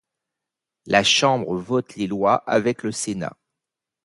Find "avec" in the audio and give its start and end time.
2.49-2.81